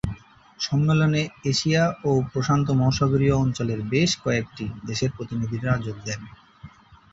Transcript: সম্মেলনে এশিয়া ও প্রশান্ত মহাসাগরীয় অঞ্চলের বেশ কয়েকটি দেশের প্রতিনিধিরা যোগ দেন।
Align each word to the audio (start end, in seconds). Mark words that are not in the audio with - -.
সম্মেলনে 0.59 1.21
এশিয়া 1.45 1.83
ও 2.03 2.21
প্রশান্ত 2.31 2.67
মহাসাগরীয় 2.71 3.35
অঞ্চলের 3.35 3.79
বেশ 3.89 4.11
কয়েকটি 4.23 4.65
দেশের 4.85 5.11
প্রতিনিধিরা 5.17 5.71
যোগ 5.77 5.97
দেন। 6.05 6.21